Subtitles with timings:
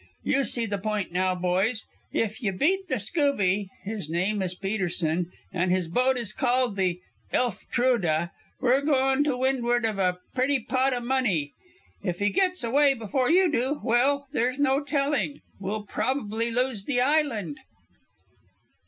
[0.23, 1.85] You see the point now, boys.
[2.11, 6.99] If ye beat the scoovy his name is Petersen, and his boat is called the
[7.31, 11.51] Elftruda we're to the wind'ard of a pretty pot o' money.
[12.03, 16.99] If he gets away before you do well, there's no telling; we prob'ly lose the
[16.99, 17.59] island."